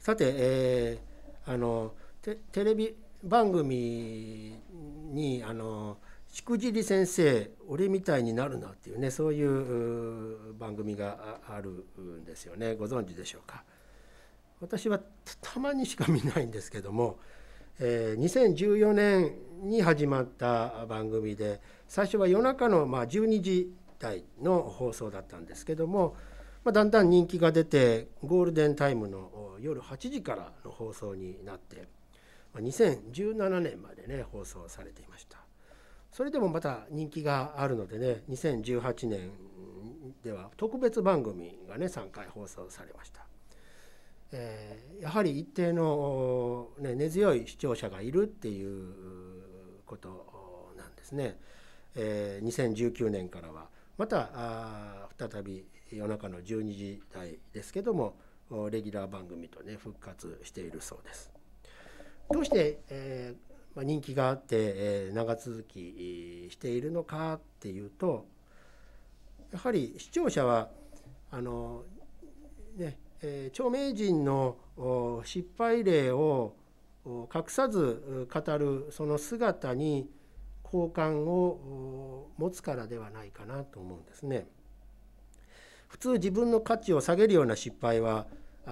[0.00, 1.92] さて、えー、あの
[2.22, 4.58] テレビ番組
[5.12, 12.76] にあのしくじり先生俺みたいになるなっていうねそういう番組があるんですよね。
[12.76, 13.62] ご存知でしょうか。
[14.62, 14.98] 私は
[15.42, 17.18] たまにしか見ないんですけども、
[17.78, 26.16] えー、2014年に始まった番組で最初は夜中のまあ12時台の放送だったんですけども
[26.64, 31.88] まあ、だんだん人気が出てゴールデンタイムの夜8時からの放送になって
[32.52, 35.38] まあ2017年までね放送されていました。
[36.12, 39.30] それでもまた人気があるのでね2018年
[40.22, 43.24] では特別番組がね3回放送されました、
[44.32, 48.92] えー、やはり一定の、ね、根強い視聴者がいるっていう
[49.86, 51.38] ことなんですね、
[51.94, 53.68] えー、2019年からは。
[53.96, 58.16] また再び夜中の12時台ですけども
[58.70, 61.32] レギュラー番組とね復活しているそうです。
[62.30, 68.26] どうして、えーまあ、人気があって、えー、長続きしているのかっていうと
[69.52, 70.70] やはり視聴者は
[71.30, 71.82] あの
[72.76, 74.56] ね、えー、著名人の
[75.24, 76.54] 失敗例を
[77.04, 80.08] 隠さず語るその姿に
[80.62, 84.46] 好感を持つからではないかなと思うんですね。
[85.90, 88.26] 普通自分の価値を下げるような失敗は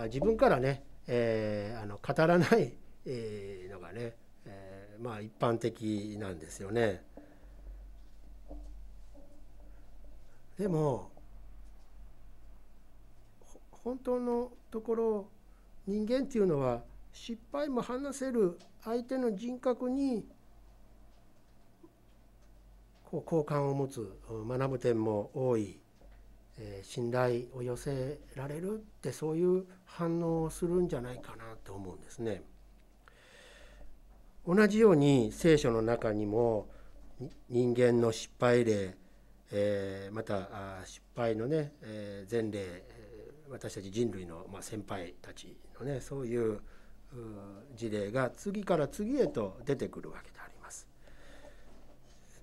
[0.04, 2.72] 自分からね、えー、あの語らない
[3.68, 4.14] のがね、
[4.46, 7.02] えー、まあ一般的なんですよね。
[10.56, 11.10] でも
[13.72, 15.28] 本当のところ
[15.88, 20.24] 人間っていうのは失敗も話せる相手の人格に
[23.04, 25.80] こう好感を持つ学ぶ点も多い
[26.58, 32.42] え信頼を寄せられるってそういう反応をするんじゃないかなと思うんですね。
[34.46, 36.68] 同じように聖書の中にも
[37.48, 38.96] 人間の失敗例、
[39.50, 42.82] えー、また失敗のね、えー、前例
[43.50, 46.60] 私たち人類の、ま、先輩たちのねそういう
[47.76, 50.86] 事例が次から次へと出てくるわけであります。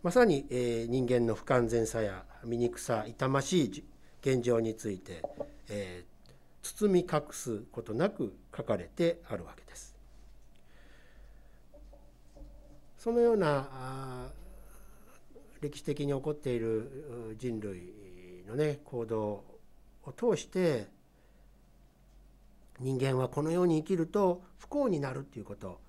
[0.01, 3.83] まさに、え、人間の不完全さや醜さ痛ましい
[4.25, 5.21] 現状について、
[5.69, 9.95] えー、包み隠すことなく書かれてあるわけです。
[12.97, 14.31] そのような
[15.61, 17.93] 歴史的に起こっている人類
[18.47, 19.43] のね行動
[20.03, 20.87] を通して
[22.79, 25.79] 人間はこのように生きると不幸になるということ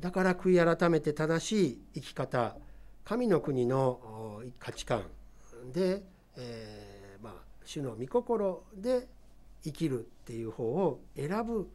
[0.00, 2.56] だから悔い改めて正しい生き方
[3.04, 5.04] 神の国の価値観
[5.72, 6.02] で、
[6.36, 6.83] えー
[7.64, 9.08] 主の御心で
[9.62, 11.70] 生きるっていう方を選ぶ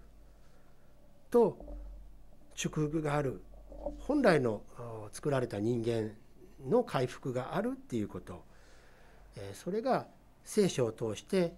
[1.31, 1.57] と
[2.55, 3.41] 祝福がある
[3.99, 4.61] 本来の
[5.11, 6.11] 作られた人間
[6.67, 8.43] の回復があるっていうこと
[9.53, 10.07] それが
[10.43, 11.53] 聖書を通して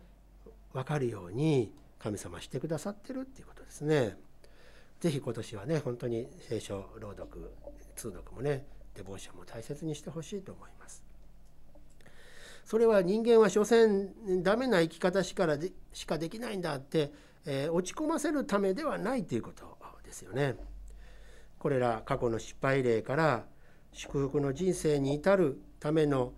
[0.74, 4.18] 分かるように神様してくださってるっていうことですね。
[5.00, 7.52] 是非今年はね本当に聖書朗読
[7.96, 8.66] 通読もね
[8.96, 11.11] デボーションも大切にしてほしいと思います。
[12.66, 17.12] それは人間は所詮ダメな生き方しからでしかできないんだって、
[17.46, 19.78] えー、落ち込ませるためではないということ
[20.12, 20.56] ですよね。
[21.58, 23.46] これら過去の失敗例から
[23.94, 26.34] 祝福の人生に至るための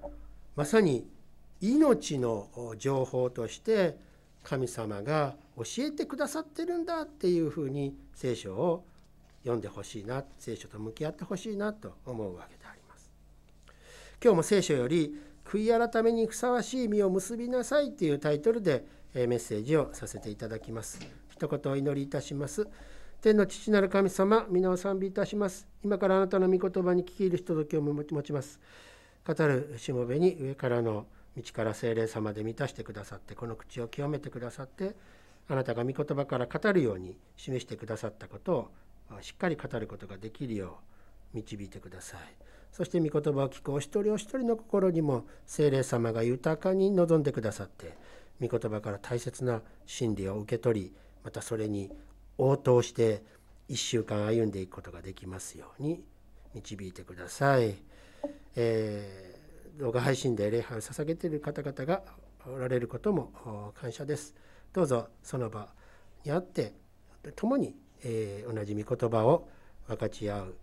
[0.55, 1.07] まさに
[1.61, 3.97] 命の情報として
[4.43, 8.85] 神様が教えてくださってるんだっていうふうに聖書を
[9.43, 13.11] 読んでほしいな聖書と向き合ってほしいなと思うわけであります。
[14.21, 15.15] 今日も聖書より
[15.53, 20.99] 悔い改めにふさわしい実を結びなさいというタイトルでメッセージをさせていただきます。
[21.29, 22.67] 一言お祈りいたします。
[23.21, 25.67] 天の父なる神様、皆を賛美いたします。
[25.83, 28.59] 今からあなたの御言葉に聞き入る人時を持ちます。
[29.27, 31.05] 語るしもべに上からの
[31.37, 34.95] 道から精霊様で満たしてくださって、この口を清めてくださって、
[35.47, 38.53] あなたが御言葉から語るように示してくださったこと
[39.11, 40.79] をしっかり語ることができるよ
[41.31, 42.52] う導いてください。
[42.73, 47.95] そして御言葉を聞くお一人お一人の心にも精霊様が豊かに望んでくださって
[48.41, 50.93] 御言葉から大切な真理を受け取り
[51.23, 51.91] またそれに
[52.37, 53.23] 応答して
[53.69, 56.03] 1週間歩んでいくことができますように
[56.55, 57.75] 導いてください。
[58.55, 62.03] えー、動画配信で礼拝を捧げている方々が
[62.45, 64.35] おられることも感謝です。
[64.73, 65.69] どうぞその場
[66.25, 66.73] にあって
[67.35, 69.47] 共に、えー、同じ御言葉を
[69.87, 70.55] 分かち合う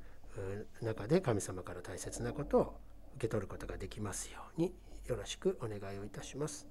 [0.82, 2.77] 中で神様から大切なことを
[3.17, 4.73] 受け取ることができますように
[5.06, 6.67] よろしくお願いをいたします。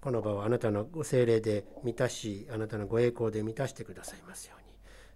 [0.00, 4.68] この場をあなたのご精霊で満たしあなたのご栄光で満たしてくださいますように。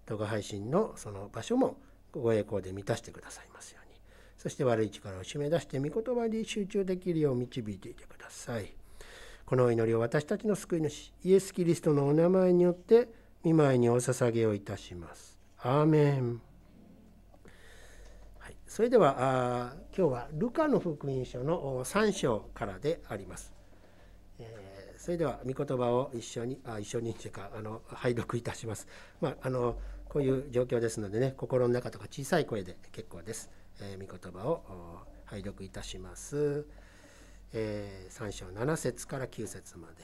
[0.05, 1.77] 動画配信のその場所も
[2.11, 3.99] ご栄光で満たしてくださいますように。
[4.37, 8.73] そして悪い力を締め出して御言葉に集中できるよう導いていてください。
[9.45, 13.09] この祈りを私たちの救い主イエス・キリストのお名前によって
[13.43, 15.37] 見舞いにお捧げをいたします。
[15.59, 16.41] アーメン、
[18.73, 23.53] それではあ今日はルカの福音書の3章からであります。
[24.39, 28.87] えー、それでは御言葉を一緒にあ一緒にというかあの拝読いたします。
[29.21, 29.77] まあ、あの
[30.09, 33.51] こういう状況ですのでね心の中とか小さい声で結構です。
[33.79, 34.63] えー、御言葉を
[35.25, 36.65] 拝読いたします。
[37.53, 40.03] えー、3章7節から9節まで。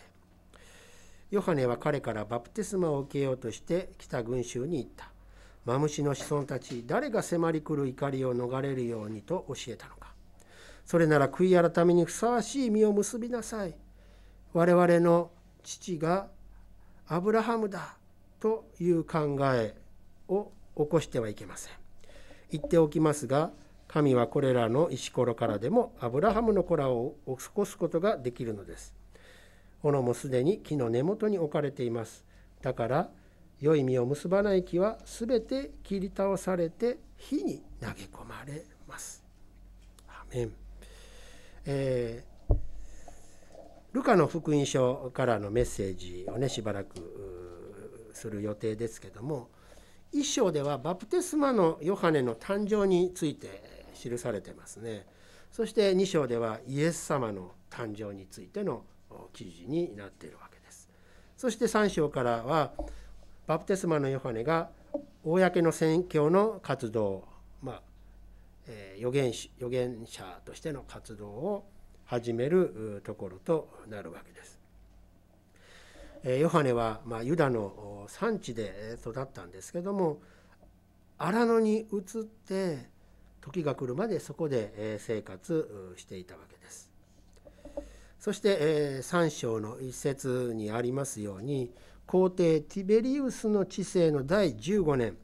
[1.31, 5.11] ヨハネは彼からバプテスマを受けようとして北群衆に行った。
[5.65, 10.13] マムシの子孫たち誰が迫り来る怒りを逃れるようにと教えたのか。
[10.85, 13.75] それなら悔い改めにふさわしい実を結びなさい。
[14.53, 15.31] 我々の
[15.63, 16.27] 父が
[17.07, 17.97] アブラハムだ
[18.39, 19.75] という考え
[20.27, 21.73] を起こしてはいけません。
[22.51, 23.51] 言っておきますが
[23.87, 28.95] 神はこれらの石ころからでもアブラハムの子らを起こすことができるのです。
[29.81, 32.25] 斧もすでに木の根元に置かれています。
[32.61, 33.09] だから
[33.61, 39.23] 良い実を結ばない木はすべて切り倒されて火に投げ込まれます。
[40.07, 40.51] アメン。
[41.65, 42.55] えー、
[43.91, 49.49] ルカの福音書からのメッセージをねしばらくする予定ですけども
[50.11, 53.61] 一章ではバプテスマのヨハネの誕生について
[53.93, 55.05] 記されてますね。
[55.51, 58.83] そして2章ではイエス様の誕生についての
[59.33, 60.89] 記事になっているわけです。
[61.37, 62.71] そして3章からは
[63.49, 64.69] バプテスマのヨハネが
[65.23, 67.27] 公の宣教の活動、
[67.63, 67.81] まあ
[68.67, 71.67] えー、預言預言者としての活動を
[72.05, 74.59] 始めるところとなるわけです。
[76.23, 80.19] え、ヨハネは、まあ、ユダの産地で育ったんですけども
[81.17, 82.87] 荒野に移って
[83.41, 86.91] 時が来るまでそこで生活していたわけです。
[88.19, 91.73] そして、えー、3章の一節にありますように
[92.09, 95.15] 皇帝ティベリウスの治世の第15年、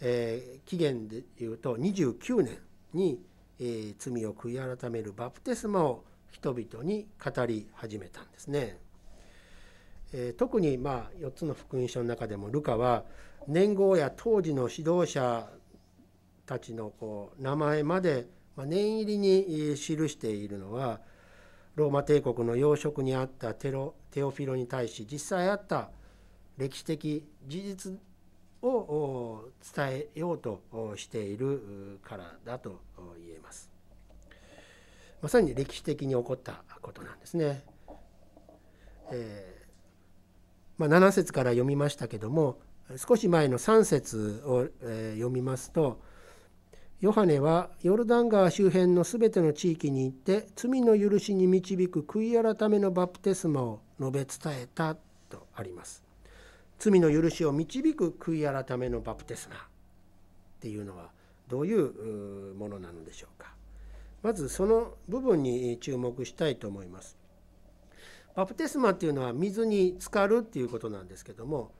[0.00, 2.58] えー、紀元でいうと29年
[2.92, 3.20] に、
[3.60, 8.78] えー、罪を悔い改めるバプテスマを人々に語り始めたんですね。
[10.12, 13.04] えー、特にまあ4つの福音書の中でもルカは
[13.46, 15.48] 年号や当時の指導者
[16.46, 18.26] たちのこう名前まで
[18.56, 19.78] 念入りに記
[20.08, 20.98] しているのは
[21.76, 25.90] ローマ帝国の要職にあったテロテオフィロに対し実際あった
[26.58, 27.92] 歴史的事実
[28.62, 29.44] を
[29.74, 30.60] 伝えようと
[30.96, 32.80] しているからだと
[33.24, 33.70] 言えます。
[35.22, 37.64] まさに歴史的に起こったことなんですね。
[39.10, 42.58] えー、まあ、7節から読みましたけども
[42.96, 46.00] 少し前の3節を、え、読みますと
[47.00, 54.96] ヨハネはヨルダン川周辺のすべての地域に行って罪の許しに導く悔い改めのバプテスマを述べ伝えた
[55.30, 56.07] とあります。
[56.78, 59.58] 罪の許しを導く悔い改めのバプテスマっ
[60.60, 61.10] ていうのは
[61.48, 63.54] どういうものなのでしょうか。
[64.22, 67.16] まずその部分に注目したいと思います。
[68.34, 71.72] バプテスマっていうのは水に浸かるっていうことなんですけども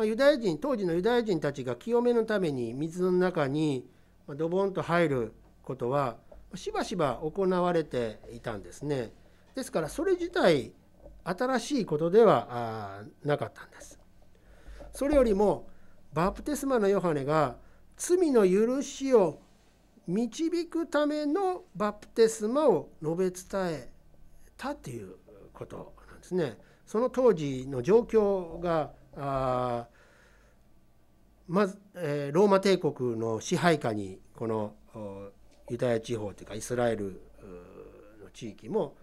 [0.00, 3.86] ユダヤ人当時のユダヤ人たちが清めのために水の中に
[4.28, 5.32] ドボンと入る
[5.62, 6.16] ことは
[6.54, 9.12] しばしば行われていたんですね。
[9.54, 10.72] ですからそれ自体
[11.24, 13.93] 新しいことではなかったんです。
[14.94, 15.68] それよりも
[16.12, 17.56] バプテスマのヨハネが
[17.96, 19.40] 罪の許しを
[20.06, 23.88] 導くためのバプテスマを述べ伝え
[24.56, 25.16] たという
[25.52, 26.58] ことなんですね。
[26.86, 29.88] その当時の状況があ
[31.48, 34.74] まず、えー、ローマ帝国の支配下にこの
[35.68, 37.20] ユダヤ地方というかイスラエル
[38.22, 38.94] の地域も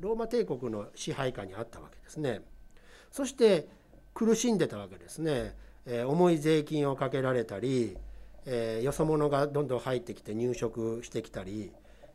[0.00, 2.40] ローマ帝国の支配下にあったわけですね。
[3.10, 3.68] そして
[4.18, 5.54] 苦しんでたわけですね、
[5.86, 7.96] えー、重い税金をかけられたり、
[8.46, 11.70] えー、よそ者がどんどん入ってきて入植してきたり、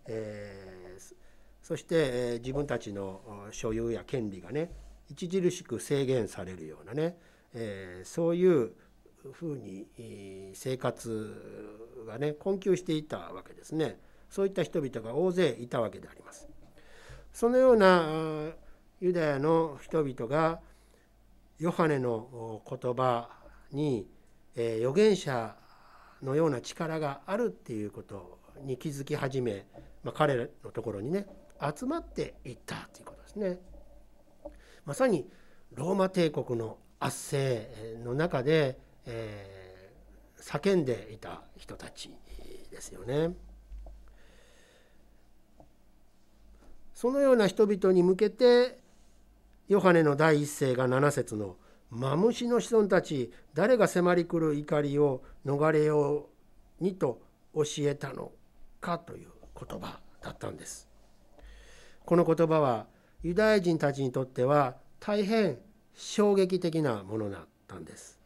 [0.08, 1.16] えー、
[1.62, 4.70] そして、え自分たちの所有や権利がね
[5.14, 7.16] 著しく制限されるようなね、
[7.54, 8.74] えそういう
[9.32, 9.88] ふうに
[10.56, 13.98] 生活がね困窮していたわけですね
[14.30, 16.50] そういった人々が大勢いたわけであります。
[17.32, 18.52] そのような
[19.00, 20.60] ユダヤの人々が
[21.60, 23.30] ヨハネの言葉
[23.72, 24.08] に、
[24.56, 25.56] え預言者
[26.22, 29.66] のような力があるっていうことに気づき始め、
[30.04, 31.26] まあ、彼のところにね
[31.60, 33.60] 集まっていったということですね。
[34.86, 35.28] まさに
[35.74, 42.12] ローマ帝国の圧政の中で、えー、叫んでいた人たち
[42.70, 43.34] ですよね。
[46.94, 48.80] そのような人々に向けて
[49.68, 51.56] ヨハネの第一声が7節の
[51.90, 56.30] 「マムシの子孫たち誰が迫り来る怒りを逃れよ
[56.80, 57.22] うにと
[57.54, 58.32] 教えたの
[58.82, 60.90] か」という言葉だったんです。
[62.06, 62.88] この言葉は
[63.22, 65.60] ユダヤ人たちにとっては大変
[65.94, 68.20] 衝撃的なものだったんです。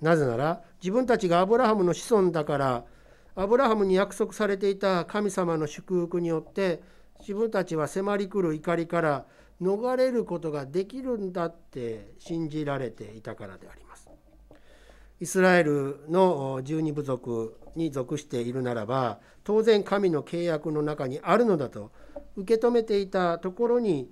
[0.00, 2.84] なぜなら自分たちがアブラハムの子孫だから
[3.36, 6.82] アブラハムに約束されていた神様の祝福によって
[7.20, 9.26] 自分たちは迫り来る怒りから
[9.60, 14.10] 逃れることができるんだって信じられていたからであります。
[15.20, 21.92] イスラエルの十二部族に属しているならば当然神の契約の中にあるのだと
[22.36, 24.10] 受け止めていたところに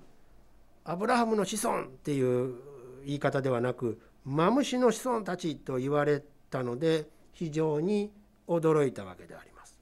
[0.83, 2.53] アブラハムの子孫っていう
[3.05, 8.11] 言い方ではなくマムシの子孫たちと言われたので非常に
[8.47, 9.79] 驚いたわけであります。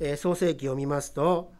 [0.00, 1.52] え、創世記を見ますと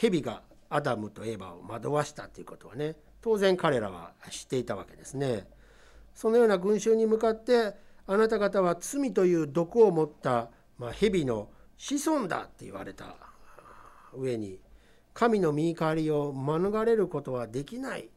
[0.00, 5.46] 蛇がアダムとエヴァを惑わしたということはね当然彼らは知っていたわけですね。
[6.14, 7.74] そのような群衆に向かって
[8.06, 13.14] あなた方は罪という毒を持った、まあ、蛇の子孫だって言われた
[14.14, 14.58] 上に
[15.12, 18.08] 神の見怒りを免れることはできない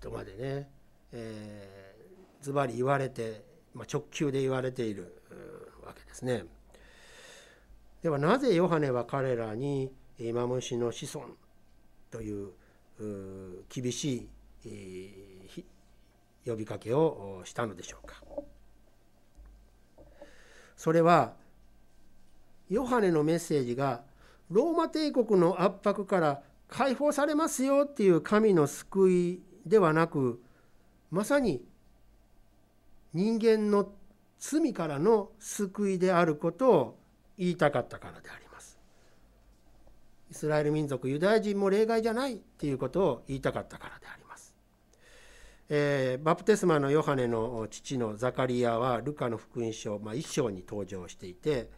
[0.00, 0.70] とまでね、
[1.12, 3.44] えー、ズバリ言われて、
[3.74, 5.22] まあ、直球で言われている
[5.84, 6.44] わけですね。
[8.02, 9.90] ではなぜヨハネは彼らに
[10.32, 11.26] マムシの子孫
[12.10, 12.52] という
[13.68, 14.28] 厳し
[14.64, 15.64] い
[16.46, 18.22] 呼びかけをしたのでしょうか。
[20.76, 21.34] それは
[22.68, 24.02] ヨハネのメッセージが
[24.50, 30.40] ローマ帝国の圧迫から解放されますよっていう神の救いではなく
[31.10, 31.62] まさに
[33.12, 33.92] 人間の
[34.38, 36.98] 罪からの救いであることを
[37.36, 38.49] 言いたかったからであります。
[40.30, 44.54] イスラエル民族ユダヤ人も例外じゃないっていうことを言いたかったからであります。
[45.68, 51.70] えー、バプテスマのヨハネの父のザカリアはルカの福音書、まあ、1章に登場していて、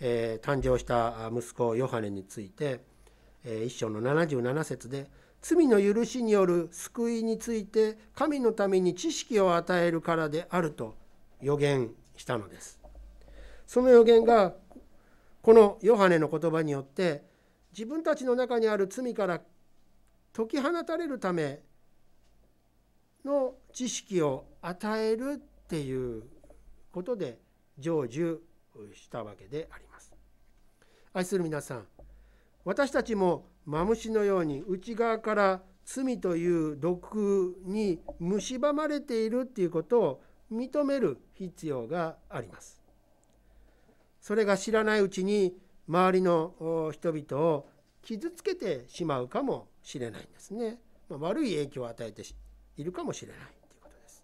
[0.00, 2.80] えー、誕生した息子ヨハネについて
[3.44, 5.08] 「一章の77節で
[5.40, 10.96] 罪の許しによる救いについて神のために知識を与えるからであると
[11.40, 12.80] 予言したのです。
[13.66, 14.54] その予言が
[15.42, 17.22] このヨハネの言葉によって
[17.72, 19.40] 自分たちの中にある罪から
[20.32, 21.60] 解き放たれるため
[23.24, 26.24] の知識を与えるっていう
[26.92, 27.38] ことで
[27.78, 28.38] 成就
[28.94, 30.12] したわけであります。
[31.12, 31.86] 愛する皆さん
[32.64, 40.22] 私たちもマムシのように内側から罪という毒に蝕まれているっていうことを
[40.52, 42.82] 認める必要があります。
[44.20, 45.56] それが知らないうちに
[45.88, 47.68] 周りの人々を
[48.02, 50.78] 傷つけてしまうかもしれないんですね。
[51.08, 52.22] まあ、悪い影響を与えて
[52.76, 54.22] いるかもしれないということです。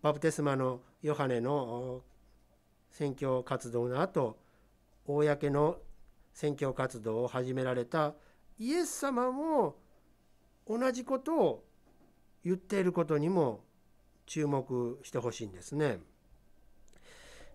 [0.00, 2.02] バプテスマのヨハネの
[2.90, 4.38] 宣教活動の後
[5.04, 5.78] 公の
[6.32, 8.14] 宣教活動を始められた
[8.58, 9.76] イエス様も
[10.68, 11.64] 同じことを
[12.44, 13.64] 言っていることにも
[14.26, 15.98] 注目してほしいんですね。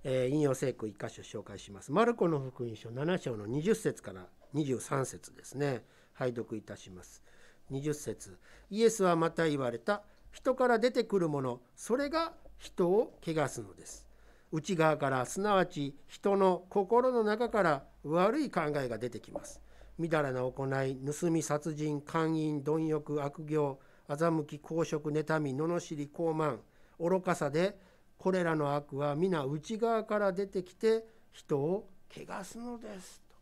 [0.03, 1.91] えー、引用聖句1箇所紹介します。
[1.91, 5.83] マルコの福音書7章の20節から23節ですね。
[6.13, 7.23] 拝読いたします。
[7.71, 8.37] 20節
[8.69, 14.07] イエスはまた言われた人から出てくるものそれが人を汚すのです。
[14.51, 19.61] 内側からすなわち人の心の中から悪い考えが出てきます。
[19.97, 26.59] みだらな行い盗み殺人姦淫貪欲悪行欺き公職妬み罵り傲慢
[26.99, 27.77] 愚かさで
[28.17, 33.35] これらの悪は皆内側から出てきて人を汚すのですと。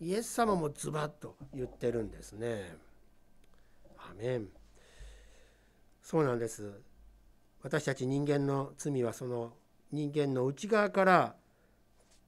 [0.00, 2.76] イエス様もズバッと言ってるんですね。
[3.98, 4.48] アメン。
[6.02, 6.80] そうなんです。
[7.62, 9.52] 私たち人間の罪はその
[9.90, 11.34] 人間の内側から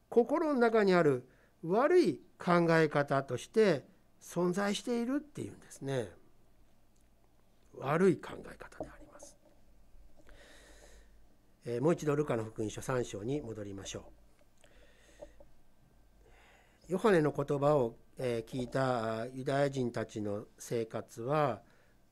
[0.08, 1.28] 心の中にある
[1.62, 3.84] 悪い考え方として
[4.20, 6.10] 存在しているっていうんですね。
[7.78, 8.99] 悪い考え方であります、
[11.70, 14.00] えー、もう一度ルカの福音書3章に戻りましょ
[15.28, 15.32] う。
[16.88, 21.62] ヨハネの言葉をえ聞いたユダヤ人たちの生活は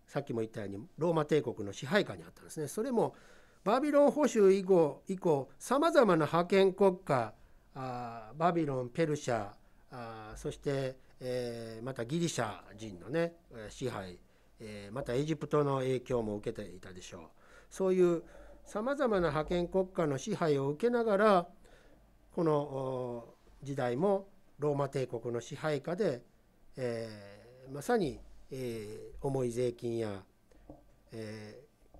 [0.06, 2.68] さっきも言ったようにローマ帝国の支配下にあったんですね。
[2.68, 3.16] それも
[3.64, 7.34] バビロン保守以降以降さまざまな覇権国家
[7.74, 9.48] あバビロンペルシャ
[9.90, 13.32] あそしてえー、またギリシャ人のね
[13.70, 14.20] 支配、
[14.60, 17.20] えー、またエジプトの影響も受けていたでしょう。
[17.70, 18.22] そういう
[18.68, 21.46] さまざまな覇権国家の支配を受けながら
[22.34, 23.24] この
[23.62, 26.20] 時代もローマ帝国の支配下で、
[26.76, 28.20] えー、まさに、
[28.50, 30.22] えー、重い税金や、
[31.12, 31.98] えー、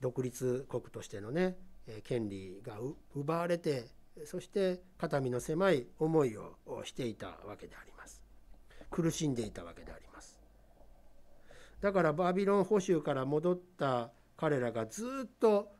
[0.00, 1.58] 独立国としてのね
[2.04, 2.78] 権利が
[3.14, 3.88] 奪われて
[4.24, 8.22] そして肩身の狭い思いをしていたわけであります。
[8.90, 10.40] 苦しんでいたわけであります。
[11.82, 15.70] だからバビロン捕囚から戻った彼らがずっと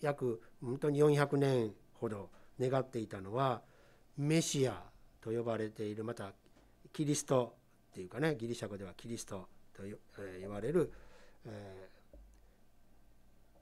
[0.00, 2.30] 約本当に400年ほど
[2.60, 3.60] 願っていたのは
[4.16, 4.80] メシア
[5.20, 6.30] と呼ばれているまた
[6.92, 7.56] キリスト
[7.90, 9.82] っていうかねギリシャ語ではキリストと
[10.38, 10.92] 言われる、
[11.44, 11.88] え、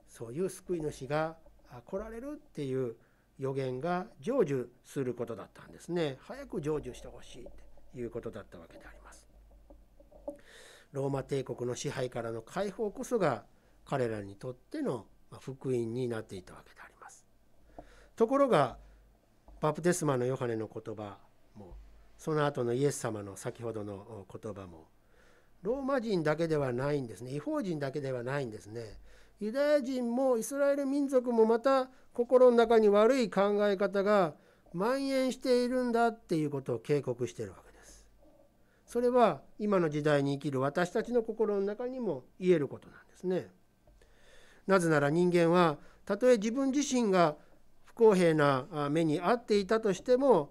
[0.06, 1.38] そういう救い主が
[1.86, 2.94] 来られるっていう
[3.38, 6.18] 予言が成就することだったんですね。
[6.20, 7.48] 早く成就してほしい
[7.94, 8.99] ということだったわけであります。
[10.92, 13.44] ローマ帝国の支配からの解放こそが
[13.84, 15.06] 彼らにとっての
[15.40, 17.24] 福音になっていたわけであります。
[18.16, 18.76] ところが
[19.60, 21.18] バプテスマのヨハネの言葉
[21.54, 21.76] も
[22.18, 24.88] その後のイエス様の先ほどの言葉も
[25.62, 27.34] ローマ人だけではないんですね。
[27.34, 28.98] 違法人だけではないんですね。
[29.40, 34.34] ユダヤ人もイスラエル民族もまた心の中に悪い考え方が
[34.72, 37.69] 蔓延しているんだっていうことを警告しているわけです。
[38.90, 43.46] それは今の時代に生きる私たちの心の中にも言えることなんですね。
[44.66, 47.36] なぜなら人間はたとえ自分自身が
[47.84, 50.50] 不公平な目に遭っていたとしても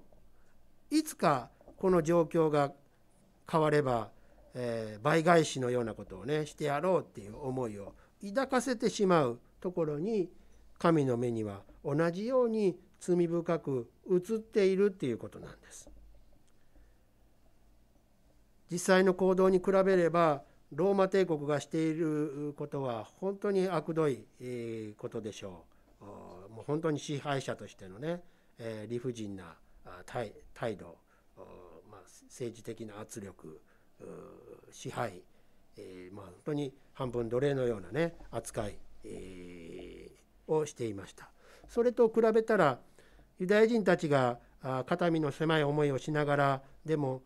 [0.89, 2.71] いつかこの状況が
[3.51, 4.07] 変われば、
[4.53, 7.93] えー、倍返しのようなことをねしてやろうっていう思いを
[8.25, 10.29] 抱かせてしまうところに
[10.77, 15.89] 神の目には同じように罪深く映っているっていうことなんです。
[18.71, 24.23] 実際の行動に比べればローマ帝国がしていることは本当に悪どい
[24.97, 25.65] ことでしょ
[26.01, 26.03] う。
[26.53, 28.21] もう本当に支配者としてのね
[28.87, 29.55] 理不尽な
[30.05, 30.33] 態
[30.77, 30.97] 度、
[31.89, 33.59] ま、政治的な圧力
[34.71, 35.23] 支配、
[36.11, 38.77] まあ、本当に半分奴隷のようなね扱い、
[40.47, 41.29] をしていました。
[41.67, 42.79] それと比べたら
[43.39, 44.39] ユダヤ人たちが
[44.85, 47.21] 肩身の狭い思いをしながらでも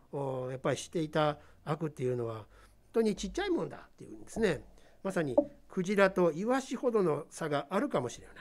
[0.51, 2.45] やっぱりしていた悪っていうのは本
[2.95, 4.61] 当にちっちゃいもんだっていうんですね。
[5.03, 5.37] まさに
[5.69, 8.35] クジラとイワシほどの差があるかもしれない。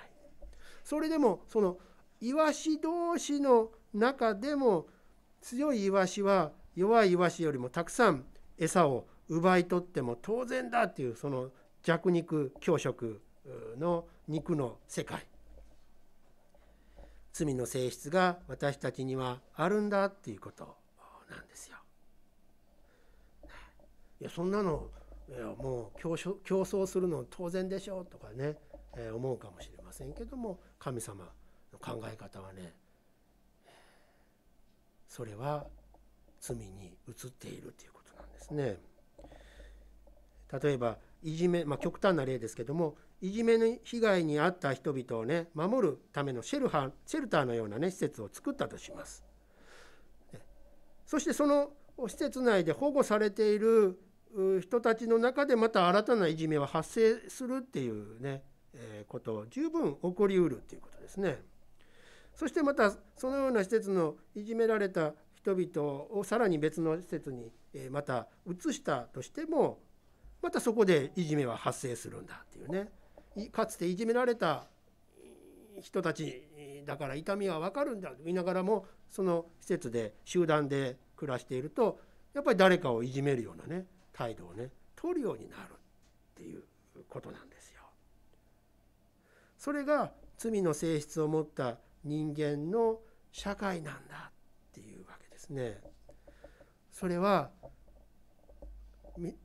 [0.82, 1.78] それでもその
[2.20, 4.88] イワシ同士の中でも
[5.40, 8.24] 強いイワシは弱いイワシよりもたくさん
[8.58, 11.50] 餌を奪い取っても当然だっていうその
[11.84, 13.22] 弱肉強食
[13.78, 15.24] の肉の世界。
[17.32, 20.81] 罪の性質が私たちにはあるんだっていうこと。
[21.32, 21.76] なんですよ。
[24.20, 24.88] いやそんなの
[25.28, 28.56] いやもう競争するの当然でしょうとかね、
[28.96, 31.24] えー、思うかもしれませんけども神様
[31.72, 32.74] の考え方はね
[35.08, 35.66] それは
[36.40, 38.76] 罪に移っているということなんですね。
[40.62, 49.24] 例えばいじめ、まあ、極端な例ですけどもいじめの被害に遭った人々をね守るためのシェルハシェルターのようなね施設を作ったとします。
[51.12, 51.68] そしてその
[52.08, 54.00] 施設内で保護されている
[54.62, 61.42] 人たちの中でまた新たないじめは発生するっていうね、えー、こと十分起こりうるっていうことですね。
[62.32, 67.52] そしてまたそのような施設のいじめられた人々をさらに別の施設に
[67.90, 69.80] また移したとしても
[70.40, 72.88] またそこでいじめは発生するんだっていうね
[73.52, 74.64] かつていじめられた
[75.82, 76.48] 人たち
[76.84, 82.00] だから痛みは分かるんだと言いながらもその施設で集団で暮らしていると
[82.34, 86.62] やっぱり誰かをいじめるようなね態度をね取るようになるっていう
[87.08, 87.82] ことなんですよ。
[89.58, 94.32] それが罪の性質を持った人間の社会なんだっ
[94.72, 95.80] ていうわけですね。
[96.90, 97.50] それは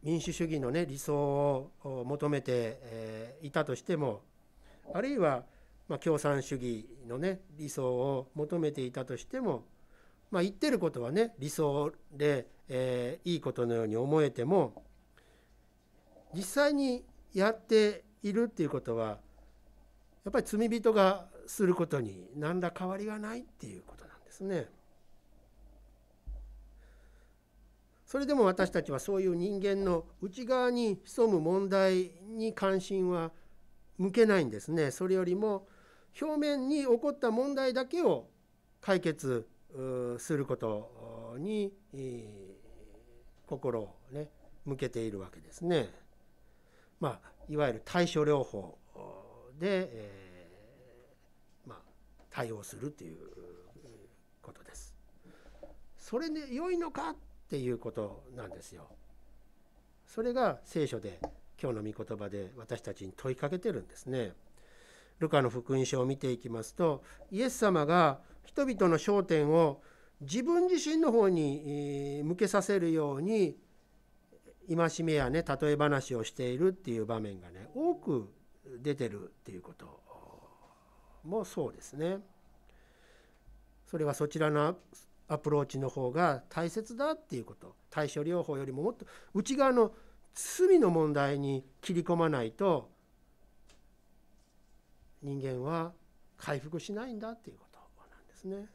[0.01, 1.71] 民主主義の、ね、理想を
[2.05, 4.21] 求めていたとしても
[4.93, 5.43] あるいは
[5.87, 9.65] まあ共産主義の、ね、理想を求めていたとしても、
[10.31, 14.83] まあ、言ってることはね理想で、えー、いいことのように思えても
[16.33, 19.17] 実際にやっているっていうことは
[20.25, 24.67] やっぱり罪人がすることに何ら変わりがないっていうことなんですね。
[28.05, 33.31] それでも私たちはそういう人間の内側に潜む問題に関心は
[33.97, 34.91] 向けないんですね。
[34.91, 35.67] それよりも
[36.19, 38.27] 表面に起こった問題だけを
[38.81, 39.47] 解決
[40.17, 41.73] することに、
[43.45, 44.29] 心をね
[44.65, 45.89] 向けているわけですね。
[46.99, 48.77] まあ、いわゆる対処療法
[49.59, 51.77] で、えー、まあ、
[52.29, 53.17] 対応するという
[54.41, 54.95] ことです。
[55.97, 57.15] それで良いのかっ
[57.49, 58.89] ていうことなんですよ。
[60.05, 61.19] それが聖書で
[61.61, 64.33] 今日の御言葉で私たちに問いかけてるんですね。
[65.19, 69.81] ルカの福音書を見ていきますとイエス様が人々の焦点を
[70.21, 73.57] 自分自身の方に向けさせるように
[74.69, 78.29] 戒めやね例え話をしているっていう場面がね多く
[78.81, 80.01] 出てるっていうこと
[81.23, 82.19] もそうですね。
[83.89, 84.77] それはそちらの
[85.29, 89.91] アプローチの方が大切だっていうこと対処療法よりももっと内側の
[90.33, 92.89] 罪の問題に切り込まないと
[95.21, 95.93] 人間は
[96.37, 98.69] 回復しないんだっていうことなんですね。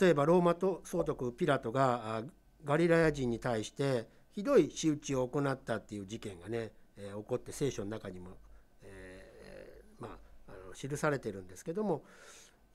[0.00, 2.22] 例えばローマと総督ピラトが
[2.64, 8.38] ガリラヤ人に対してひどい仕打ちを行ったっていう事件がね、え、起こって聖書の中にも、
[8.82, 10.16] えー、ま
[10.48, 12.04] あ、あの記されてるんですけども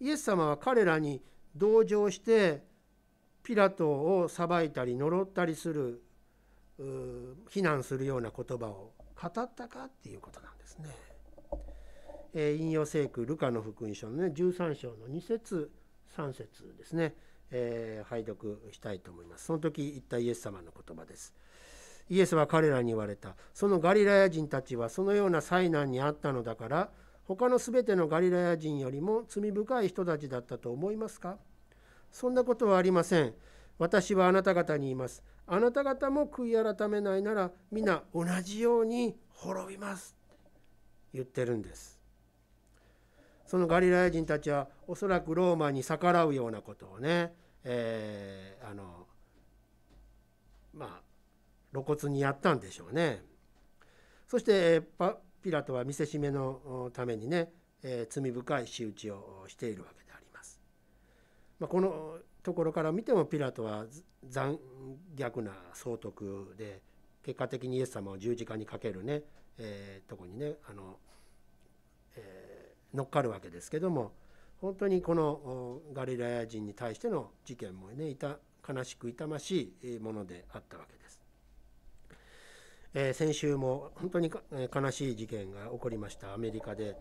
[0.02, 1.22] イエス様は彼らに
[1.56, 2.64] 同情して
[3.44, 6.02] ピラトを裁いたり呪ったりする
[7.50, 10.90] 非難するような言葉を語ったかっていうことなんですね。
[12.34, 15.72] えー、引用聖句ルカの福音書のね13章の2節
[16.18, 17.16] 3節ですね、
[17.50, 19.46] えー、拝読したいと思います。
[19.46, 21.34] その時言ったイエス様の言葉です。
[22.10, 23.36] イエスは彼らに言われた。
[23.54, 26.90] そのガリラヤ人たちはそのような災難にあったのだから
[27.24, 31.38] 他のすべてのガリラヤ人よりも罪深い人たちだったと思いますか？
[32.12, 33.34] そんなことはありません。
[33.78, 35.24] 私はあなた方に言います。
[35.48, 40.16] あなた方も悔い改めないなら皆同じように滅びます。
[41.14, 42.00] 言ってるんです。
[43.46, 47.34] そのガリラヤ人たちはおそらくローマに逆らうようなことをね、
[47.64, 49.08] えー、あの
[50.74, 51.02] まあ
[51.72, 53.24] 露骨にやったんでしょうね。
[54.28, 54.82] そして
[55.42, 57.52] ピラトは見せしめのためにね、
[57.84, 60.60] えー、罪深い仕打ちをしているわけであります。
[61.60, 63.86] まあ、このところから見てもピラトは
[64.30, 64.60] 残
[65.16, 66.80] 虐な総督で
[67.24, 69.24] 結果的にイエス様を十字架にかけるね、
[69.58, 70.98] えー、とこにねあの、
[72.16, 74.12] えー、乗っかるわけですけども
[74.62, 81.20] 本当にこのガリラヤ人に対しての事件もねいた悲しく痛ましいものであったわけです。
[82.94, 84.32] えー、先週も本当に
[84.74, 86.96] 悲しい事件が起こりましたアメリカで、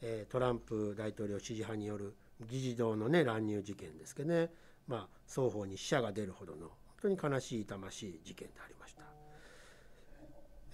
[0.00, 2.14] えトランプ大統領支持派による
[2.48, 4.50] 議事堂のね乱入事件ですけどね、
[4.86, 6.68] まあ、双方に死者が出るほどの
[7.02, 9.02] 本当に悲しい痛ましい事件でありました。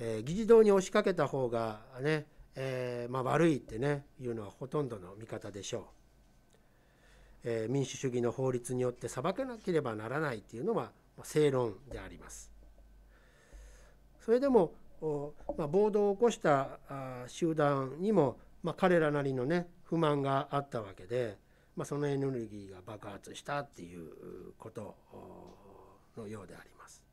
[0.00, 5.82] えー、議事堂に押しかけた方がね、えー、まあ、悪いってねいうのはほとんどの見方でしょう。
[7.44, 10.90] えー、民主主義の法律によって裁けなければならないっていうのは
[11.22, 12.50] 正論であります。
[14.20, 14.72] それでも、
[15.56, 16.78] まあ、暴動を起こした
[17.28, 21.38] 集団にも、まあ、彼らなりのね不満があったわけで、
[21.78, 24.96] まあ、そのエネルギーが爆発したっていうこと
[26.16, 27.04] のようであります。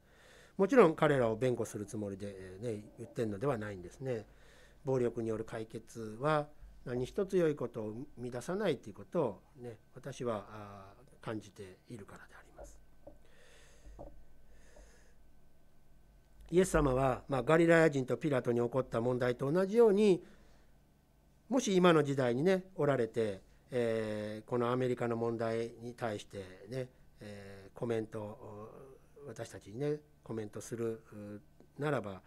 [0.57, 4.25] もちろん彼らを弁護するつもりで、ね、言ってるのではないんですね。
[4.83, 6.47] 暴力による解決は
[6.83, 10.87] 何一つ良いことを生み出さないということを、ね、私は
[11.21, 12.79] 感じているからであります。
[16.49, 20.23] イエス様は、まあ、ガリラヤ人とピラトに起こった問題と同じように
[21.49, 26.37] もし今の時代にねおられて、えー、このアメリカの問題に対して
[26.69, 26.87] ね、
[27.19, 28.71] えー、コメント
[29.27, 31.01] 私たちにねコメントする
[31.79, 32.21] ならば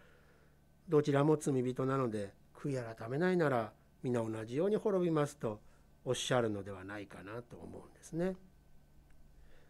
[0.87, 3.71] どちらも罪人なので悔い改めないなら
[4.03, 5.59] 皆同じように滅びますと
[6.05, 8.35] おっしゃるのではないかなと思うんですね。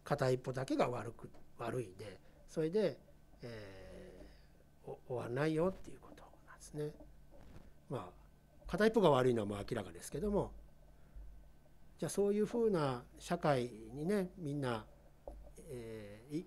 [0.04, 2.98] 片一方だけが悪く悪いでそれで、
[3.42, 6.92] えー、終わらないよっていうことなんですね。
[7.90, 8.20] まあ
[8.68, 10.52] 片一方が悪いのはもう明らかですけども
[12.00, 14.86] じゃあそういうふうな社会にねみんな、
[15.70, 16.46] えー、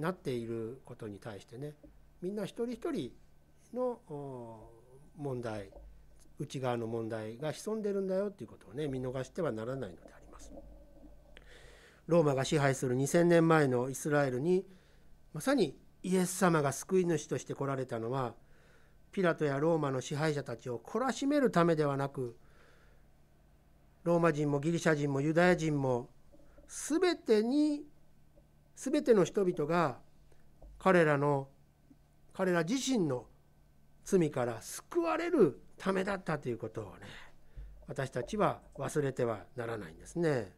[0.00, 1.74] なっていることに対してね
[2.22, 3.10] みんな一人一人
[3.74, 3.98] の
[5.16, 5.70] 問題
[6.38, 10.52] 内側の問題が潜んでるんだよっていうことをね見逃してはならないのであります。
[12.06, 14.64] ローマが支配する2,000年前のイスラエルに
[15.32, 18.34] まさにイエス様が救い主として来られたのは
[19.10, 22.36] ピラトやローマの支配者たちを懲らしめるためではなく
[24.04, 26.10] ローマ人もギリシャ人もユダヤ人も
[26.66, 27.84] 全てに
[28.74, 29.98] 全ての人々が
[30.78, 31.48] 彼らの
[32.32, 33.26] 彼ら自身の
[34.04, 37.06] 罪から救われるためだったということをね
[37.86, 40.52] 私たちは忘れてはならないんですね。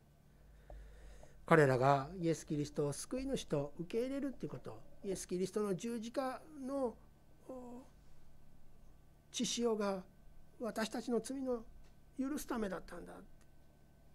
[1.47, 6.95] 彼らがイエス・キリストを救い主と受け入れるっていうことイエス・キリストの十字架の
[9.31, 10.03] 血潮が
[10.61, 11.65] 私たちの罪の
[12.19, 13.13] 許すためだったんだ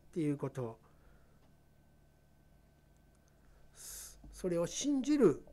[0.10, 0.80] っていうこと。
[4.32, 5.44] それを信じる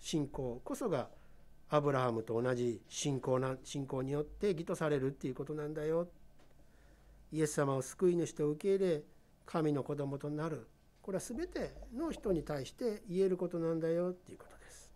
[0.00, 1.08] 信仰こそが
[1.68, 6.08] アブラハムと同じ信仰な信仰によって義とされるっていうことなんだよ。
[7.32, 9.02] イエス様を救い主と受け入れ
[9.44, 10.68] 神の子供となる。
[11.02, 14.90] これは全ての人に対して言えることなんだよっていうことです。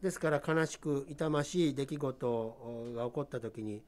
[0.00, 3.82] ですから悲しく痛ましい出来事が起こった時に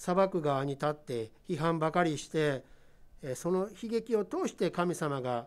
[0.00, 2.64] 裁く側に立って批判ばかりして
[3.34, 5.46] その悲劇を通して神様が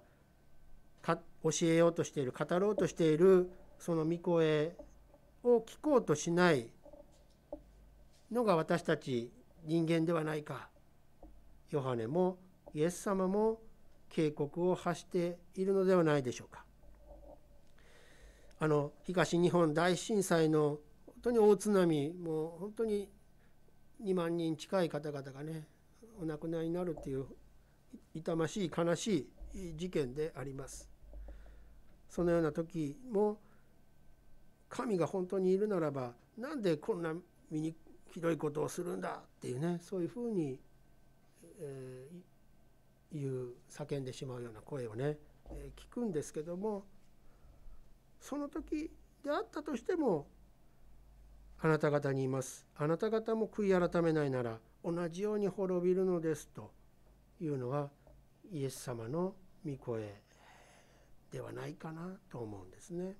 [1.03, 4.75] 教えようとしている語ろうとしているその御声
[5.43, 6.69] を聞こうとしない
[8.31, 9.31] のが私たち
[9.65, 10.69] 人間ではないか
[11.71, 12.37] ヨハネも
[12.75, 13.59] イエス様も
[14.09, 16.63] 警告を発しているのではないでしょうか。
[18.59, 23.09] あの東日本大震災の本当に大津波もう本当に
[24.01, 25.67] 2万人近い方々がね
[26.21, 27.25] お亡くなりになるっていう
[28.13, 30.89] 痛ましい悲しい事件であります。
[32.09, 33.39] そのような時も
[34.69, 37.13] 神が本当にいるならばなんでこんな
[37.49, 37.75] 身に
[38.11, 40.59] ひどいことをするんだっていうねそういうふうに、
[41.59, 45.17] えー、言う叫んでしまうような声をね、
[45.49, 46.85] えー、聞くんですけども
[48.19, 48.91] その時
[49.23, 50.27] であったとしても
[51.65, 56.71] あなた方にいますあなた方も悔い改めないなら同じように滅びるのですと
[57.39, 57.89] いうのは
[58.51, 59.33] イエス様の
[59.65, 60.13] 御声
[61.31, 63.15] ではないかなと思うんですね。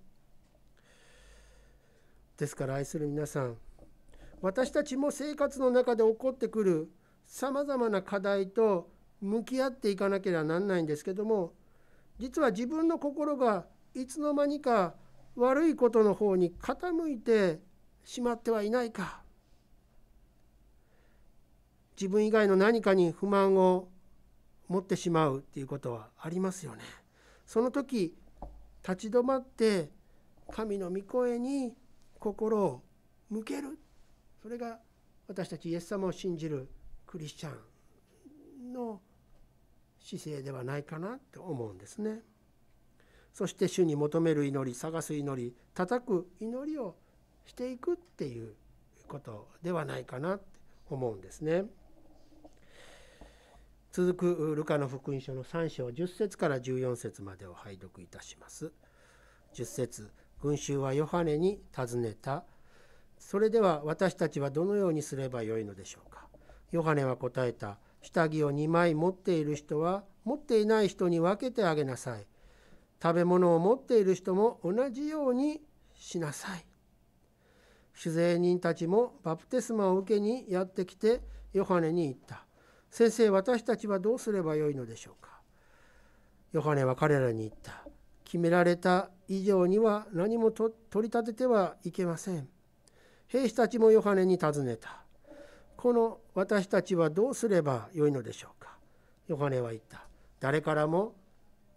[2.38, 3.56] ですから愛する皆さん
[4.42, 6.92] 私たちも生活の中で起こってくる
[7.26, 8.90] さまざまな課題と
[9.22, 11.54] 向き合っていかなければなんないんですけども
[12.20, 14.96] 実は自分の心がいつの間にか
[15.38, 17.62] 悪いことの方に傾いて
[18.04, 19.22] しまってはいないか
[22.00, 23.88] 自分以外の何かに不満を
[24.68, 26.82] 持ってしまうっていうことはありますよね。
[27.46, 28.16] その時
[28.82, 29.90] 立ち止まって
[30.52, 31.74] 神の御声に
[32.20, 32.82] 心を
[33.30, 33.80] 向ける
[34.42, 34.80] それが
[35.28, 36.68] 私たちイエス様を信じる
[37.06, 39.02] クリスチャンの
[40.00, 42.20] 姿勢ではないかなと思うんですね。
[43.34, 46.96] そして主に求める祈り探す祈り叩く祈りを
[47.46, 48.54] していくっていう
[49.08, 50.46] ことではないかなって
[50.90, 51.66] 思うんですね。
[53.92, 58.72] 続くルカの福音書の3章10節から14節までを拝読いたします。
[59.54, 62.44] 10節群衆はヨハネに尋ねた。
[63.20, 66.28] それでは私たちはどのようにすればよいのでしょうか。
[66.72, 67.78] ヨハネは答えた。
[68.02, 72.28] 下着を2枚持っている人は持っていない人に分けてあげなさい。
[73.02, 75.62] 食べ物を持っている人も同じように
[75.94, 76.66] しなさい。
[77.96, 81.22] 酒税人たちもバプテスマを受けにやってきて
[81.54, 82.46] ヨハネに言った。
[82.90, 85.42] 先生、私たちはどうすればよいのでしょうか？
[86.52, 87.84] ヨハネは彼らに言った。
[88.24, 92.48] 決められた以上には何も取り立ててはいけません。
[93.28, 95.04] 兵士たちもヨハネに尋ねた。
[95.76, 98.78] この私たちはどうすればよいのでしょうか？
[99.28, 100.08] ヨハネは言った。
[100.40, 101.14] 誰からも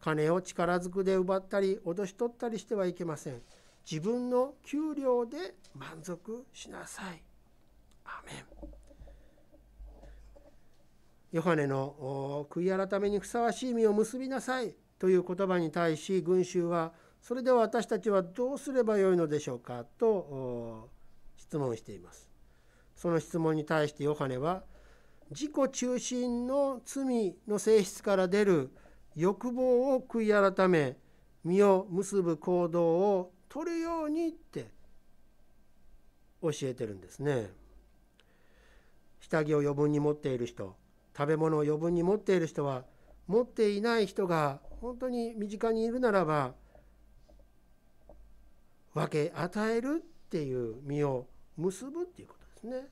[0.00, 3.40] 金を力ずくで奪ったり脅し取ったりしてはいけません。
[3.88, 7.22] 自分の給料で満足しなさい。
[8.04, 8.68] アメン。
[11.32, 14.74] ヨハネの悔い改めにふさわしい実を結びなさい。
[14.98, 19.84] という言葉に対し群衆はそれでは私たちはどうすればよいのでしょうか？
[19.98, 20.88] と
[21.36, 22.30] 質問しています。
[22.96, 24.64] その質問に対してヨハネは
[25.30, 28.70] 自己中心の罪の性質から出る
[29.14, 30.96] 欲望を悔い改め
[31.44, 34.66] 身を結ぶ行動をとるようにって
[36.42, 37.48] 教えてるんですね
[39.18, 40.76] 下着を余分に持っている人
[41.16, 42.84] 食べ物を余分に持っている人は
[43.26, 46.52] 持っていない人が本当に身近にいるならば
[48.92, 52.88] 分け与えるっていう実を結ぶっていうことですね。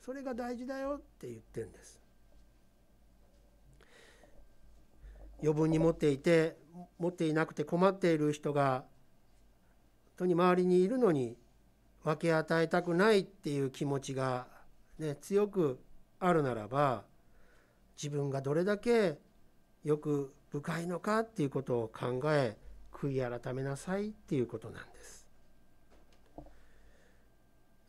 [0.00, 2.00] それが大事だよって言ってるんです。
[5.42, 6.56] 余分に持っていて
[6.98, 8.84] 持っていなくて困っている人が
[10.16, 11.36] 当に周りにいるのに
[12.04, 14.46] 分け与えたくないっていう気持ちが、
[14.98, 15.80] ね、強く
[16.18, 17.04] あるならば
[18.00, 19.18] 自分がどれだけ
[19.84, 22.56] よく深いのかっていうことを考え
[22.92, 25.26] 悔い改めなさいっていうことなんです。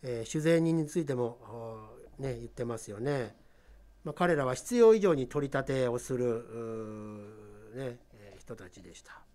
[0.03, 3.35] えー、酒税人についても、ね、言ってますよね。
[4.03, 6.45] まあ、彼らは必要以上に取り立てをする、
[7.75, 7.99] ね、
[8.39, 9.26] 人たちでした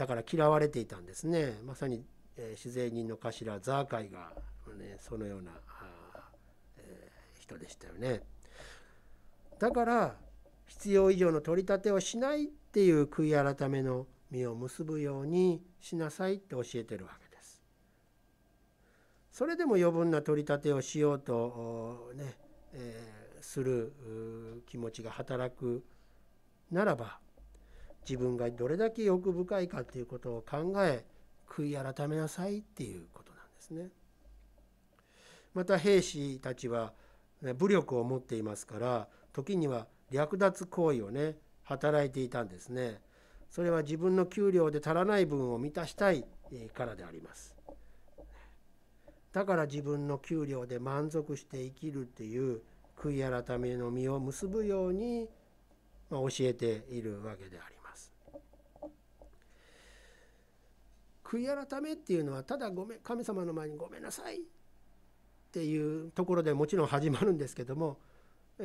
[0.00, 2.06] だから嫌われていたんですねまさに、
[2.38, 4.32] えー、主税人の頭ザーカイが、
[4.78, 5.50] ね、そのような、
[6.78, 8.22] えー、人でしたよね
[9.58, 10.14] だから
[10.68, 17.62] 必要以上の取り立てをしないっていう悔い改めの実を結ぶようにしなさいって教えてるわけです。
[19.30, 22.36] それでも余分な取り立てをしようとね、
[22.72, 23.92] えー、する
[24.66, 25.84] 気持ちが働く
[26.70, 27.18] ならば
[28.08, 31.04] 自分がどれだけ欲深いかっていうことを考え
[31.48, 33.88] 悔い改めなさいっていうことなんですね。
[35.54, 36.92] また兵士たちは
[37.56, 43.00] 武力を持っていますから時には略奪行為をね働いていたんですね。
[43.48, 46.24] それは自分の給料で足らない分を満たしたい
[46.72, 47.56] からであります。
[49.32, 52.62] だから自分の給料で満足して生きるっていう
[52.96, 55.28] 悔い改めの実を結ぶように
[56.10, 57.79] 教えているわけであります。
[61.30, 64.40] 悔い改めっていうのはただごめん神様の前にごめんなさいっ
[65.52, 67.98] ていうところでもちろん始まるんですけども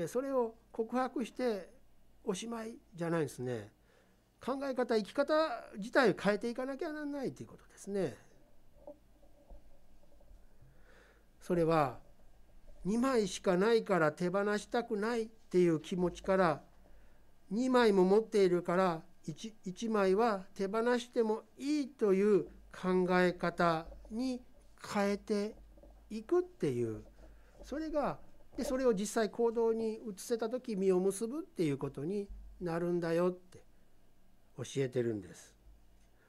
[0.07, 1.69] それを告白して
[2.23, 3.71] おしまいじゃないですね。
[4.43, 5.33] 考え方生き方
[5.77, 8.17] 自体を変えていかなきゃならないということですね。
[11.39, 11.99] それは
[12.85, 16.61] 2枚しかないから手放したくないっていう気持ちから
[17.53, 24.41] 2枚も持っているから 1, 1枚は手放してもいいという考え方に
[24.93, 25.55] 変えて
[26.09, 27.03] いくっていう
[27.63, 28.19] それが
[28.57, 32.29] でそれを実際行動に移せた時実を結ぶっていうことに
[32.61, 33.59] なるんだよって
[34.57, 35.53] 教えてるんです。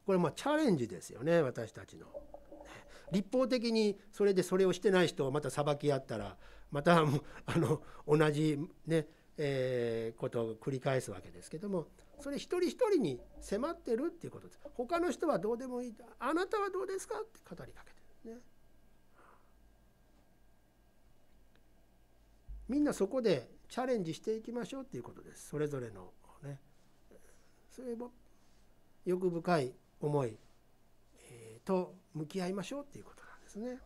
[0.05, 2.07] これまチャレンジですよね私たちの。
[3.13, 6.37] 立法的にそれでそれをしてない人をまた裁き合ったら
[6.73, 9.07] またあの同じね、
[9.39, 11.87] えー、ことを繰り返すわけですけども
[12.21, 14.61] それ一人一人に迫ってるっていうことです。
[14.75, 15.95] 他の人はどうでもいい。
[16.19, 18.41] あなたはどうですかって語りかけてるね。
[22.69, 25.49] みんなそこでチャレンジしていきましょうっていうことです。
[25.49, 26.61] それぞれのね。
[27.71, 28.13] それも
[29.05, 30.39] 欲深い思い、
[31.31, 33.79] えー、と向き合いましょうっていうことなんですね。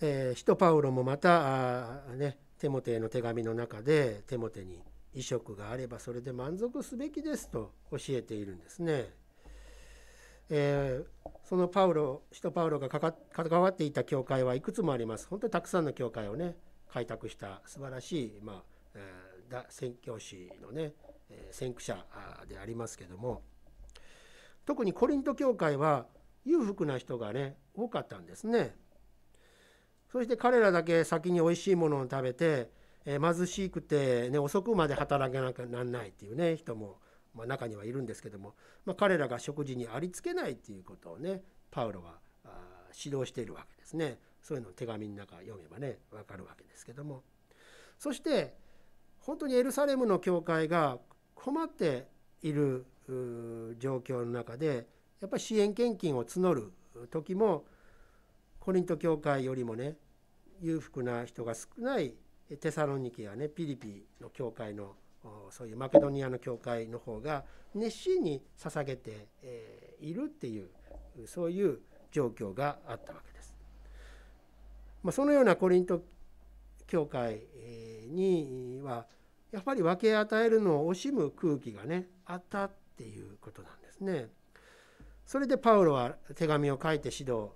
[0.00, 4.82] えー、使徒パウロもまたあ、ね、テモテへの手紙の中でテモテに
[5.14, 9.14] 「移植があればそれで満足すべきです」と教えているんですね。
[10.50, 16.54] えー、そのパウロ使徒パウロが関わっていた教会はいくつもあります本当にたくさんの教会をね
[16.90, 18.62] 開拓した素晴らしい、まあ
[18.94, 20.92] えー、宣教師のね
[21.50, 22.04] 先駆者
[22.46, 23.42] でありますけども
[24.66, 26.06] 特にコリント教会は
[26.44, 28.76] 裕福な人がね多かったんですね。
[30.10, 32.70] そして彼らだけ先においしいものを食べて、
[33.06, 36.98] え貧しくて、ね、遅くまで働かなきゃなんないっていうね人も、
[37.34, 42.18] ま、中にはいるんですけども、ま、彼らが食事にありつけないっていうことをねパウロは
[42.96, 44.18] 指導しているわけですね。
[44.44, 47.22] そういうのを手紙の中読めばね分かるわけですけども
[47.98, 48.54] そして
[49.20, 50.98] 本当にエルサレムの教会が
[51.34, 52.06] 困って
[52.42, 52.84] いる
[53.78, 54.86] 状況の中で
[55.20, 56.72] やっぱり支援献金を募る
[57.10, 57.64] 時も
[58.60, 59.96] コリント教会よりもね
[60.60, 62.14] 裕福な人が少ない
[62.60, 64.94] テサロニケやねピリピの教会の
[65.50, 69.28] そういうマケドニアの教会の方が熱心に捧げて
[70.00, 70.68] いるっていう
[71.26, 71.80] そういう
[72.12, 73.54] 状況があったわけです。
[75.02, 76.02] まあ、そのようなコリント
[76.86, 77.40] 教会
[78.08, 79.06] には
[79.50, 84.28] やっぱり分け与えるのを惜しむ空気がねあったっていうことなんですね。
[85.24, 87.50] それでパウロは手紙を書いて指導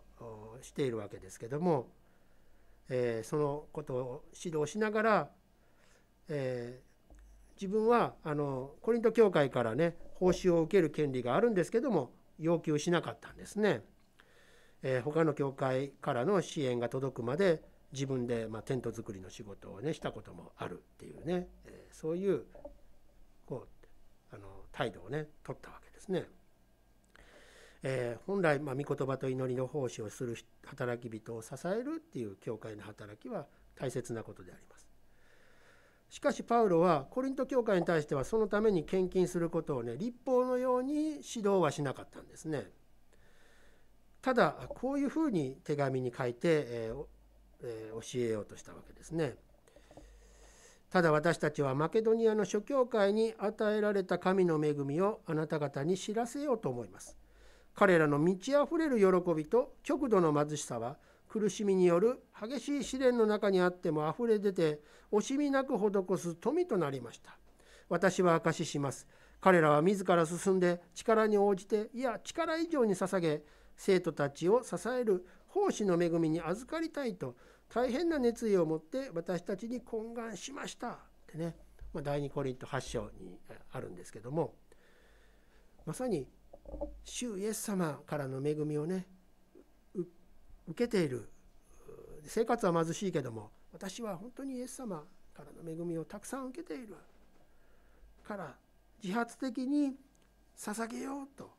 [0.62, 1.88] しているわけですけども、
[2.88, 5.30] えー、そのことを指導しながら、
[6.28, 7.12] えー、
[7.60, 13.82] 自分はあのコリント教会からね報酬を受ける権利があるんですけども要求しなかったんですね。
[14.82, 22.44] えー、他の教会からの支援が届くまで自分で、まあ、テント作りの仕事をねしたこともあるっていうね、えー、そういう
[23.46, 26.26] こうあの態度をね取ったわけですね。
[27.82, 30.36] えー、本来、まあ、御言葉と祈りの奉仕をする
[30.68, 34.88] 働き人を支えるっていう教会の働きは大切なことであります。
[36.10, 42.70] しかしパウロはコリント教会に対してはそのために献金することをね立法のように指導はしなかったんですね。
[44.22, 47.04] ただこういうふうに手紙に書いて、えー
[47.62, 49.36] えー、教えようとしたわけですね。
[50.90, 57.18] ただ私たちはマケドニアの諸教会に与えられた神の恵みをあなた方に知らせようと思います。
[57.78, 60.96] 彼らの満ち溢れる喜びと極度の貧しさは
[61.28, 64.80] 苦しみによる激しい試練の中にあってもあふれ出て
[65.12, 67.38] 惜しみなく施す富となりました。
[67.88, 69.06] 私は証しします。
[69.40, 73.42] 彼らは自ら進んで力に応じていや力以上に捧げ
[73.76, 77.36] 生徒たちを支える奉仕の恵みに預かりたいと
[77.72, 80.88] 大変な熱意を持って私たちに懇願しました。
[80.88, 80.96] っ
[81.28, 81.54] てね、
[81.94, 83.38] まあ、第2コリント8章に
[83.70, 84.56] あるんですけども。
[85.86, 86.28] まさに
[87.04, 89.06] 主イエス様からの恵みをね
[90.66, 91.28] 受けている。
[92.24, 95.02] 生活は貧しいけども私は本当にイエス様
[95.32, 96.94] からの恵みをたくさん受けている
[98.22, 98.54] から
[99.02, 99.94] 自発的に
[100.56, 101.50] 捧げようと。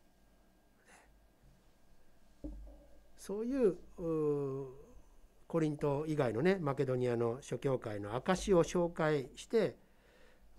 [3.17, 3.77] そういう
[5.47, 9.75] コリント以外のねマケドニアの諸教会の証を紹介して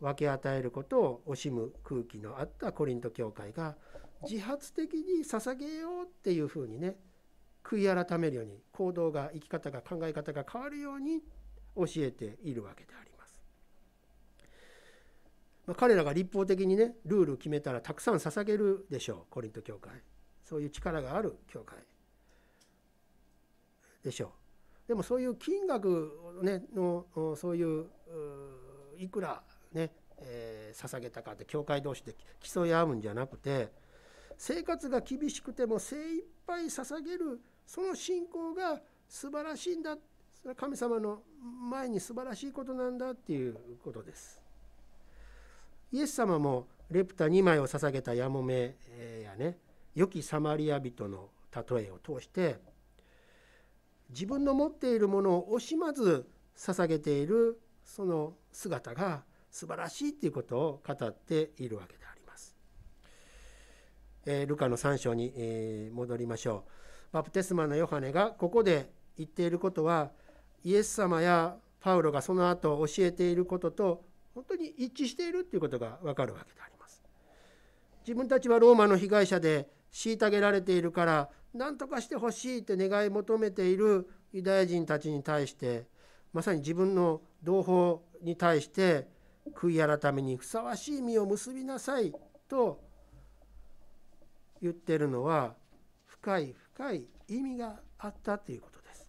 [0.01, 3.77] 分け与えることを惜しむ空気のあったコリント教会が
[4.23, 6.97] 自発的に捧げようっていうふうにね
[7.65, 11.21] 悔い改めるように行動が生き方が考え方が変わるように
[11.77, 13.39] 教えているわけであります。
[15.67, 19.93] まあ、彼らが立法的にねルール決めたらたくさん捧げるでしょうコリント教会
[20.45, 21.79] そういう力がある教会
[24.03, 24.89] でしょう。
[24.89, 26.11] でもそういう金額、
[26.43, 27.07] ね、の
[27.37, 27.87] そういう
[28.99, 29.41] いくら
[29.73, 33.71] ね、えー、捧げたかって教会同士で競い合うんじゃなくて
[34.41, 39.99] 生活が厳しくても精一杯捧げるその信仰が素晴らしいんだ
[40.41, 41.21] それは神様の
[41.71, 44.41] 前に素晴らしいことなんだっていうことです。
[45.93, 48.77] イエス様もレプタ2枚を捧げたやもめ
[49.23, 49.59] やね
[49.95, 52.57] 良きサマリア人の例えを通して
[54.09, 56.27] 自分の持っているものを惜しまず
[56.57, 62.00] 捧げているその姿が素晴らしいっていうことを語っているわけです。
[64.31, 66.65] えー、ルカの3章に、えー、戻りましょ
[67.11, 67.15] う。
[67.15, 70.13] バプテスマのヨハネがここで言っていることは
[70.65, 74.05] イエス様やパウロがその後教えていることと
[74.35, 77.03] 本当に一致しているということがわかるわけであります。
[78.07, 85.89] 自分たちはローマの被害者で虐げられているから何とかしてほしいって願い求めているユダヤ人たちに対して
[86.33, 89.09] まさに自分の同胞に対して
[89.57, 92.15] 悔い改めにふさわしい実を結びなさい
[92.49, 92.90] と
[94.63, 95.55] 言ってるのは
[96.07, 99.09] 深い深い意味があったということです。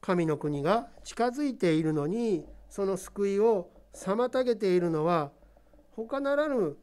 [0.00, 5.32] 神の国が近づいているのにその救いを妨げているのは
[5.92, 6.76] 他ならぬ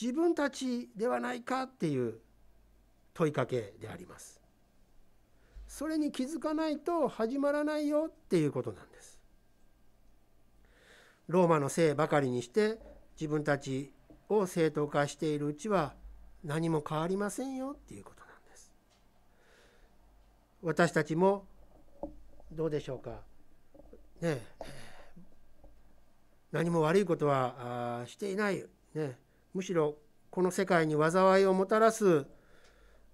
[0.00, 2.18] 自分たちではないかっていう
[3.14, 4.40] 問いかけであります。
[5.66, 9.18] それに気づかないと始まらないよっていうことなんです。
[11.26, 12.78] ローマのせいばかりにして
[13.18, 13.92] 自分たち
[14.28, 15.94] を正当化しているうちは
[16.44, 18.72] 何も変わりませんよっていうことなんです。
[20.62, 21.46] 私たちも
[22.52, 23.22] どうでしょうか。
[24.20, 24.40] ね
[26.52, 28.64] 何も悪いことはしていない、
[28.94, 29.18] ね、
[29.54, 29.96] むしろ
[30.30, 32.26] この世界に災いをもたらす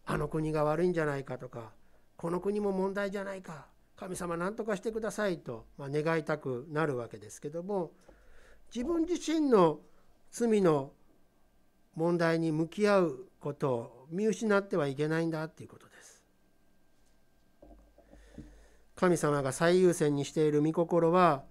[0.04, 1.72] あの国が悪いんじゃないかとか
[2.16, 3.66] この国も問題じゃないか
[3.96, 7.92] 神様何とかしてくださいと、ま、願いたくなるわけですけども
[8.74, 9.80] 自分自身の
[10.30, 10.92] 罪の
[11.94, 16.24] 問題に向き合うことを見失ってはいけないんだっていうことです。
[18.94, 21.44] 神様が最優先にしている御心は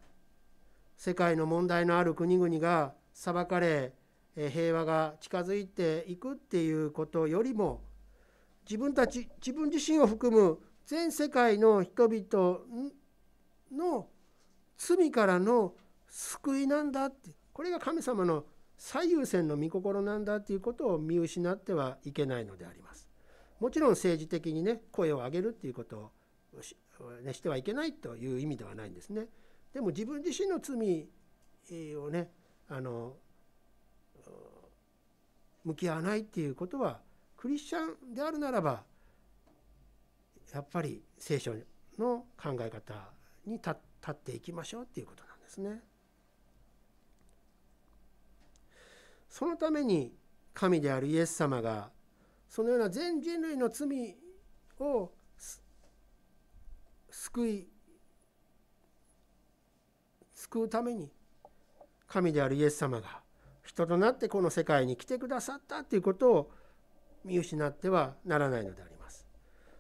[0.97, 3.93] 世界の問題のある国々が裁かれ
[4.35, 7.81] 平和が近づいていくっていうことよりも
[8.69, 12.59] 自分たち自分自身を含む全世界の人々
[13.71, 14.07] の
[14.77, 15.73] 罪からの
[16.07, 18.45] 救いなんだってこれが神様の
[18.79, 23.09] 最優先の御心なんだということを見失ってはいけないのであります。
[23.59, 26.11] もちろん政治的にね声を上げるっていうこと
[26.57, 26.77] をし,、
[27.23, 29.27] ね、してはいけないという意味ではないんですね。
[29.73, 31.07] でも自分自身の罪
[31.97, 32.31] をね
[32.69, 33.17] あの
[35.65, 37.01] 向き合わないっていうことは
[37.35, 38.83] クリスチャンであるならば
[40.53, 41.53] やっぱり聖書
[41.97, 43.11] の考え方
[43.45, 43.71] に立
[44.09, 45.81] っていきましょうっていうことなんですね。
[49.29, 50.13] そのために
[50.53, 51.89] 神であるイエス様が
[52.47, 54.17] そのような全人類の罪
[54.79, 55.11] を
[57.09, 57.67] 救い
[60.33, 61.11] 救うために
[62.07, 63.21] 神であるイエス様が
[63.63, 66.51] 人となってこの世界に来てくださったということを
[67.23, 69.27] 見失ってはならないのであります。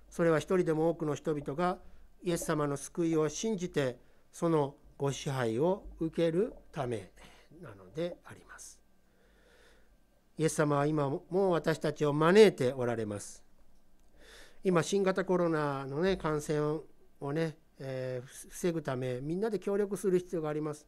[0.09, 1.79] それは一人でも多くの人々が
[2.23, 3.97] イエス様の救いを信じて
[4.31, 7.09] そのご支配を受けるため
[7.61, 8.78] なのであります。
[10.39, 13.43] イエス様は今も私たちを招いておられます。
[14.63, 16.79] 今新型コロナのね感染
[17.19, 20.87] をね、えー、防ぐためみんなで協力する必要があります。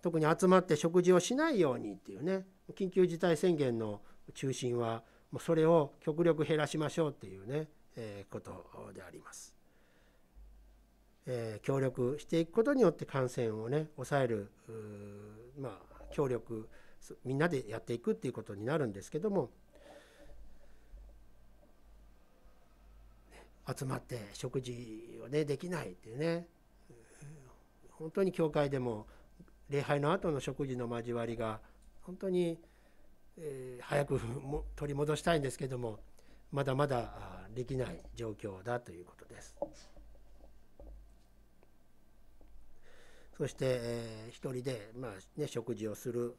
[0.00, 2.46] 特に集まって食事をしないようにっていうね
[2.76, 4.02] 緊急事態宣言の
[4.34, 5.02] 中心は
[5.32, 7.66] もうそれを極力減らしましょうっていうね、
[7.96, 9.52] えー、ことであります。
[11.26, 14.52] えー、協力していくことによって感染をね抑える
[15.58, 16.68] まあ協力
[17.24, 19.50] みんなでやっていくっていうことになるんですけども
[23.76, 26.46] 集まって食事をねできないっていうね
[27.90, 29.06] 本当に教会でも
[29.68, 31.60] 礼拝の後の食事の交わりが
[32.02, 32.58] 本当に、
[33.82, 34.20] 早く
[34.74, 36.00] 取り戻したいんですけども
[36.50, 39.54] まだまだできない状況だということです。
[43.36, 46.36] そして、えー、一人で、まあね、食事をする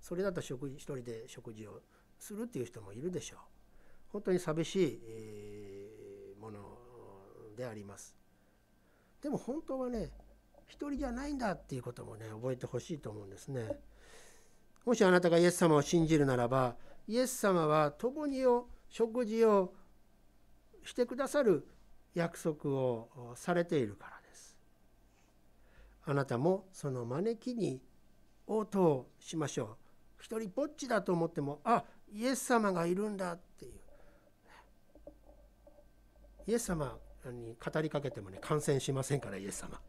[0.00, 1.80] それだと食一人で食事を
[2.18, 3.38] するっていう人もいるでしょう。
[4.12, 6.60] 本当に寂しい、えー、もの
[7.56, 8.16] であります。
[9.22, 10.10] でも本当はね
[10.66, 13.68] 一人じゃないんだっていうこともね覚えてほしいと思うんですね。
[14.84, 16.76] もしあなたがイエス様を信じるならば
[17.06, 19.74] イエス様は共にを食事を
[20.84, 21.66] してくださる
[22.14, 24.56] 約束をされているからです
[26.06, 27.82] あなたもその招きに
[28.46, 29.87] 応答しましょう
[30.20, 33.72] 一人ぼっちだと思ってもあイエス様がいるんだっていう。
[36.46, 39.80] イエス様に語りかけてもね感染しませんからイエス様。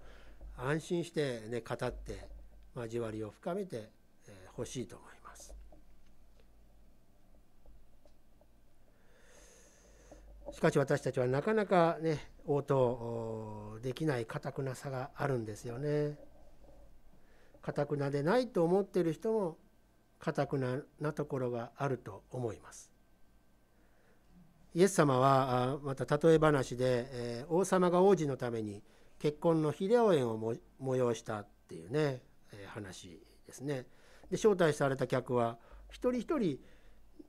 [0.57, 2.27] 安心してね語って
[2.75, 3.89] 交わりを深めて
[4.53, 5.53] ほしいと思います。
[10.51, 16.17] しかし私たちはなかなかね応答できないかたくなさがあるんですよね。
[17.61, 19.57] かたくなでないと思っている人も
[20.19, 22.91] かたくななところがあると思います。
[24.75, 28.83] イエス様はまた例え話で、え王様が王子のために
[29.17, 32.21] 結婚の披露宴を催したっていうね、
[32.53, 33.85] え話ですね。
[34.29, 35.57] で招待された客は
[35.89, 36.59] 一人一人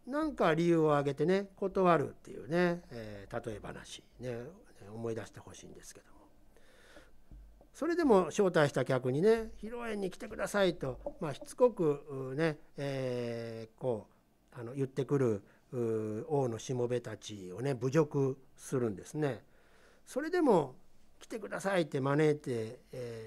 [0.06, 4.36] 何か理由を挙げてね断るっていうね、え例え話ね
[4.92, 6.19] 思い出してほしいんですけども
[7.80, 14.06] それでも招待した客にね披露宴に来てくださいと、まあ、しつこくね、えー、こ
[14.54, 15.42] うあの言ってくる
[16.28, 19.42] 王のしもべたちをね侮辱するんですね。
[20.04, 20.74] それでも
[21.20, 22.80] 来てくださいって招いて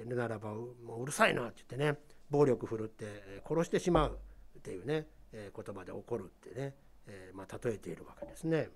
[0.06, 1.99] るならばもううるさいなって言ってね
[2.30, 4.20] 暴力振るって殺してしまう
[4.60, 6.76] っていうね言葉で怒るってね、
[7.08, 8.70] えまあ、例えているわけですね。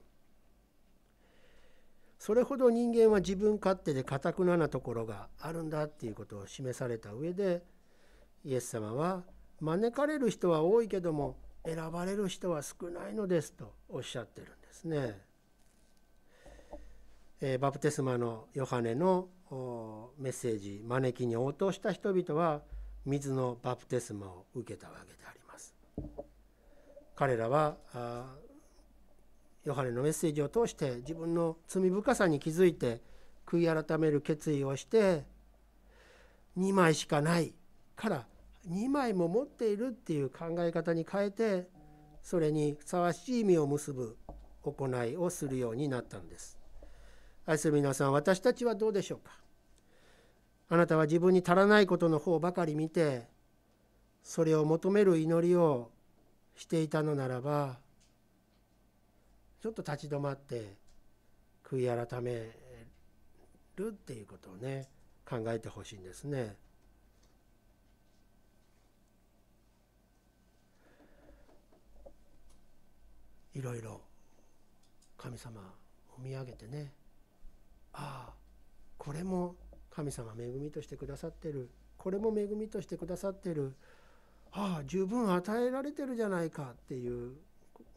[2.20, 7.64] それほど人間は自分勝手でかたくななところがあるんだっていうことを示された上で
[8.44, 9.24] イエス様は
[9.60, 15.22] 招かれる人は多いけども選ばれる人は少ないのですとおっしゃってるんですね。
[17.40, 19.28] えバプテスマのヨハネの
[20.18, 22.62] メッセージ招きに応答した人々は
[23.06, 25.76] 水のバプテスマを受けたわけであります。
[27.16, 27.78] 彼らは
[29.68, 33.02] ヨハネのメッセージを通して自分の罪深さに気づいて
[33.46, 35.26] 悔い改める決意をして
[36.58, 37.54] 2枚しかない
[37.98, 38.26] から
[38.70, 41.68] 2枚も持っているっていう考え方に変えて
[42.22, 44.16] それにふさわしい意味を結ぶ
[44.64, 46.58] 行いをするようになったんです。
[47.46, 49.34] 愛する皆さん私たちはどうでしょうか？
[50.70, 53.28] あなたは自分に足らないことの方ばかり見て
[54.24, 55.92] それを求める祈りを
[56.56, 57.80] していたのならば
[59.62, 60.76] ちょっと立ち止まって
[61.64, 62.32] 悔い改め
[63.76, 64.88] るっていうことをね
[65.28, 66.56] 考えてほしいんですね。
[73.54, 74.02] いろいろ
[75.18, 75.60] 神様
[76.16, 76.94] を見上げてね
[77.92, 78.34] ああ
[79.00, 79.56] これも
[79.90, 83.76] 神様恵みとしてくださってるこれも恵みとしてくださってる
[84.52, 87.34] ああ十分与えられてるじゃないかっていう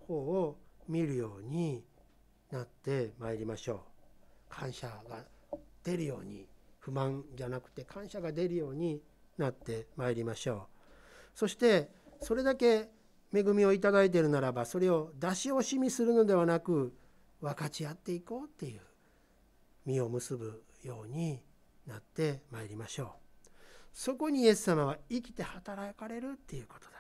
[0.07, 0.57] 方を
[0.91, 1.85] 見るように
[2.51, 3.79] なってまいりましょう。
[4.49, 5.25] 感謝が
[5.85, 6.47] 出るように
[6.81, 9.01] 不満じゃなくて感謝が出るように
[9.39, 10.59] なってまいりましょう。
[11.35, 11.89] そして
[12.21, 12.91] それだけ
[13.33, 16.93] 恵みをいただいているならばそれを出し惜しみするのではなく
[17.41, 18.81] 分かち合っていこうっていう
[19.87, 21.41] 実を結ぶように
[21.87, 23.09] なってまいりましょう。
[23.93, 27.00] そこにイエス様は生きて働かれるっていうことです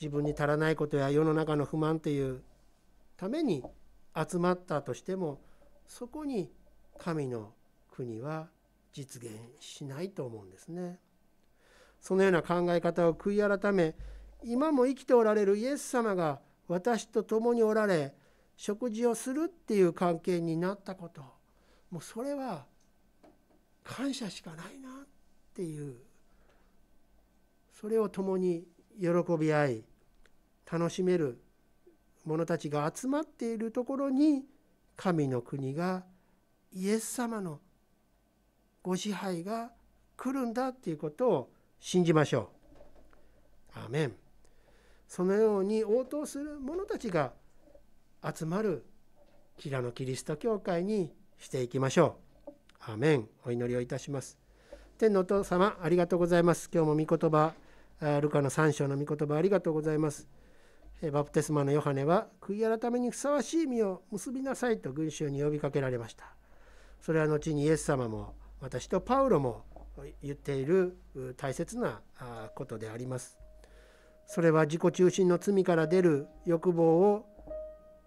[0.00, 2.42] 自分に足らないことや世の中の不満という
[3.16, 3.64] ために
[4.14, 5.40] 集まったとしても
[5.86, 6.50] そこに
[6.98, 7.52] 神の
[7.90, 8.48] 国は
[8.92, 10.98] 実現しないと思うんですね。
[12.00, 13.94] そのような考え方を悔い改め
[14.44, 18.14] 今も生きておられるイエス様が私と共におられ
[18.56, 21.22] 食事をするっていう関係になったこと
[21.90, 22.66] もうそれは
[23.82, 25.06] 感謝しかないなっ
[25.54, 25.96] ていう
[27.80, 28.64] それを共に
[29.00, 29.84] 喜び合い
[30.70, 31.40] 楽しめる
[32.24, 34.44] 者たちが集まっているところに
[34.96, 36.04] 神の国が
[36.72, 37.60] イエス様の
[38.82, 39.70] ご支配が
[40.16, 42.50] 来るんだっていうことを信じましょ
[43.74, 43.78] う。
[43.78, 44.12] アーメン
[45.06, 47.32] そのように応答する者たちが
[48.22, 48.84] 集まる
[49.56, 52.50] キラのキリスト教会にしていきましょう。
[52.80, 54.38] アーメンお祈りをいたします。
[54.98, 56.68] 天のお父様ありがとうございます。
[56.72, 57.54] 今日も御言葉
[58.00, 60.28] ルカの3章の御言葉ありがとうございます。
[61.12, 66.24] バプテスマのヨハネは悔い改めにふさわしい実を結びなさいと群衆に呼びかけられました。
[67.00, 69.64] それは後にイエス様も私とパウロも
[70.22, 70.96] 言っている
[71.36, 72.00] 大切な
[72.54, 73.38] ことであります。
[74.26, 77.24] それは自己中心の罪から出る欲望を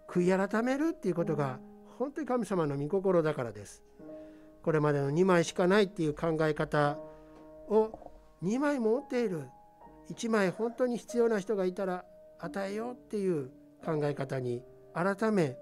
[0.08, 1.58] 悔い改めるっていうことが
[1.98, 3.82] 本当に神様の御心だからです。
[4.62, 6.98] これまでの2枚しかないっていう考え方
[7.68, 8.12] を
[8.42, 9.48] 2枚持っている
[10.10, 12.04] 1枚本当に必要な人がいたら
[12.38, 13.50] 与えようっていう
[13.84, 14.62] 考え方に
[14.94, 15.56] 改め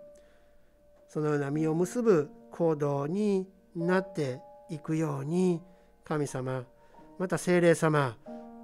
[1.09, 5.61] そのような実を結ぶ行動になっていくように
[6.05, 6.64] 神様
[7.18, 8.16] また精霊様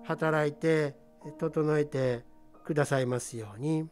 [0.04, 0.94] 働いて
[1.38, 2.24] 整えて
[2.64, 3.88] くださいますように。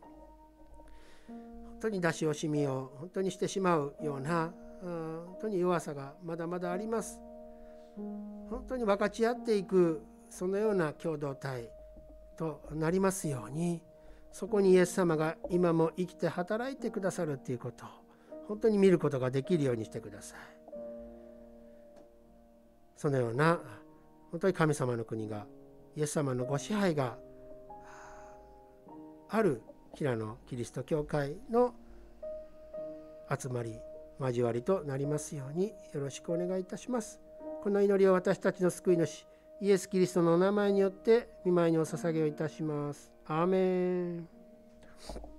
[1.28, 7.20] 本当に出し惜しみを本当にしてしまうような本当に弱さがまだまだあります。
[7.96, 11.68] 本当に分かち合っていくそのような共同体。
[12.36, 13.82] となりますように
[14.32, 17.88] そこにイエス様が今も生きて働いてくださるということを
[18.48, 20.38] 本当に見ることができるようにしてください。
[22.96, 23.60] そのような
[24.30, 25.46] 本当に神様の国が
[25.96, 27.16] イエス様のご支配が
[29.28, 29.62] ある
[29.94, 31.74] 平野キリスト教会の
[33.30, 33.78] 集まり
[34.18, 37.20] 交わりとなりますようによろしくお願いいたします。
[37.62, 39.26] この祈りを私たちの救い主
[39.64, 43.10] イエス・キリストのお名前によって見舞いにお捧げをいたします。
[43.24, 44.28] アーメン